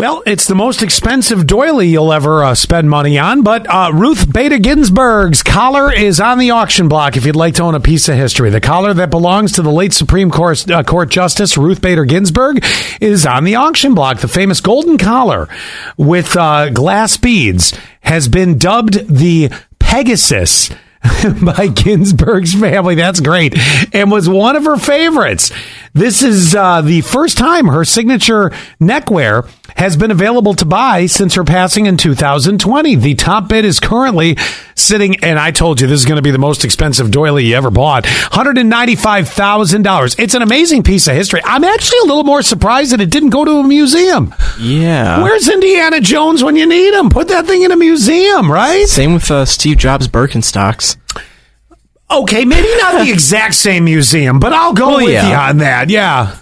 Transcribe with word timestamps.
Well, 0.00 0.22
it's 0.24 0.46
the 0.46 0.54
most 0.54 0.80
expensive 0.80 1.46
doily 1.46 1.88
you'll 1.88 2.10
ever 2.10 2.42
uh, 2.42 2.54
spend 2.54 2.88
money 2.88 3.18
on, 3.18 3.42
but 3.42 3.68
uh, 3.68 3.90
Ruth 3.92 4.32
Bader 4.32 4.58
Ginsburg's 4.58 5.42
collar 5.42 5.92
is 5.92 6.18
on 6.18 6.38
the 6.38 6.52
auction 6.52 6.88
block 6.88 7.18
if 7.18 7.26
you'd 7.26 7.36
like 7.36 7.56
to 7.56 7.64
own 7.64 7.74
a 7.74 7.80
piece 7.80 8.08
of 8.08 8.16
history. 8.16 8.48
The 8.48 8.62
collar 8.62 8.94
that 8.94 9.10
belongs 9.10 9.52
to 9.52 9.62
the 9.62 9.70
late 9.70 9.92
Supreme 9.92 10.30
Court, 10.30 10.70
uh, 10.70 10.84
Court 10.84 11.10
Justice 11.10 11.58
Ruth 11.58 11.82
Bader 11.82 12.06
Ginsburg 12.06 12.64
is 13.02 13.26
on 13.26 13.44
the 13.44 13.56
auction 13.56 13.94
block. 13.94 14.20
The 14.20 14.28
famous 14.28 14.62
golden 14.62 14.96
collar 14.96 15.50
with 15.98 16.34
uh, 16.34 16.70
glass 16.70 17.18
beads 17.18 17.78
has 18.00 18.26
been 18.26 18.56
dubbed 18.56 19.06
the 19.06 19.50
Pegasus. 19.78 20.70
by 21.42 21.68
Ginsburg's 21.68 22.54
family. 22.54 22.94
That's 22.94 23.20
great. 23.20 23.54
And 23.94 24.10
was 24.10 24.28
one 24.28 24.56
of 24.56 24.64
her 24.64 24.76
favorites. 24.76 25.50
This 25.92 26.22
is 26.22 26.54
uh, 26.54 26.82
the 26.82 27.00
first 27.00 27.36
time 27.36 27.66
her 27.66 27.84
signature 27.84 28.52
neckwear 28.78 29.44
has 29.76 29.96
been 29.96 30.12
available 30.12 30.54
to 30.54 30.64
buy 30.64 31.06
since 31.06 31.34
her 31.34 31.42
passing 31.42 31.86
in 31.86 31.96
2020. 31.96 32.94
The 32.94 33.14
top 33.16 33.48
bid 33.48 33.64
is 33.64 33.80
currently 33.80 34.36
sitting, 34.76 35.16
and 35.24 35.36
I 35.38 35.50
told 35.50 35.80
you 35.80 35.88
this 35.88 35.98
is 36.00 36.06
going 36.06 36.16
to 36.16 36.22
be 36.22 36.30
the 36.30 36.38
most 36.38 36.64
expensive 36.64 37.10
doily 37.10 37.46
you 37.46 37.56
ever 37.56 37.70
bought 37.70 38.04
$195,000. 38.04 40.18
It's 40.18 40.34
an 40.34 40.42
amazing 40.42 40.82
piece 40.84 41.08
of 41.08 41.14
history. 41.14 41.40
I'm 41.44 41.64
actually 41.64 41.98
a 42.04 42.06
little 42.06 42.24
more 42.24 42.42
surprised 42.42 42.92
that 42.92 43.00
it 43.00 43.10
didn't 43.10 43.30
go 43.30 43.44
to 43.44 43.50
a 43.58 43.64
museum. 43.66 44.32
Yeah. 44.60 45.22
Where's 45.22 45.48
Indiana 45.48 46.00
Jones 46.00 46.44
when 46.44 46.56
you 46.56 46.66
need 46.66 46.94
him? 46.94 47.10
Put 47.10 47.28
that 47.28 47.46
thing 47.46 47.62
in 47.62 47.72
a 47.72 47.76
museum, 47.76 48.50
right? 48.50 48.86
Same 48.86 49.14
with 49.14 49.30
uh, 49.30 49.44
Steve 49.44 49.78
Jobs 49.78 50.06
Birkenstocks. 50.06 50.96
Okay, 52.10 52.44
maybe 52.44 52.68
not 52.78 53.04
the 53.04 53.10
exact 53.12 53.54
same 53.54 53.84
museum, 53.84 54.40
but 54.40 54.52
I'll 54.52 54.72
go 54.72 54.88
Well, 54.88 54.96
with 54.98 55.10
yeah. 55.12 55.28
you 55.28 55.34
on 55.34 55.58
that. 55.58 55.88
Yeah. 55.90 56.36